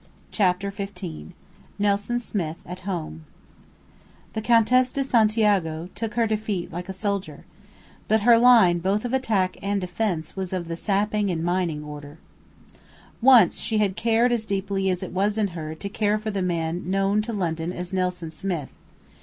CHAPTER 0.31 0.71
XV 0.71 1.33
NELSON 1.77 2.17
SMITH 2.17 2.57
AT 2.65 2.79
HOME 2.89 3.23
The 4.33 4.41
Countess 4.41 4.91
de 4.91 5.03
Santiago 5.03 5.89
took 5.93 6.15
her 6.15 6.25
defeat 6.25 6.71
like 6.73 6.89
a 6.89 6.91
soldier. 6.91 7.45
But 8.07 8.21
her 8.21 8.39
line 8.39 8.79
both 8.79 9.05
of 9.05 9.13
attack 9.13 9.57
and 9.61 9.79
defence 9.79 10.35
was 10.35 10.53
of 10.53 10.67
the 10.67 10.75
sapping 10.75 11.29
and 11.29 11.43
mining 11.43 11.83
order. 11.83 12.17
Once 13.21 13.59
she 13.59 13.77
had 13.77 13.95
cared 13.95 14.31
as 14.31 14.47
deeply 14.47 14.89
as 14.89 15.03
it 15.03 15.11
was 15.13 15.37
in 15.37 15.49
her 15.49 15.75
to 15.75 15.87
care 15.87 16.17
for 16.17 16.31
the 16.31 16.41
man 16.41 16.89
known 16.89 17.21
to 17.21 17.31
London 17.31 17.71
as 17.71 17.93
"Nelson 17.93 18.31
Smith." 18.31 18.71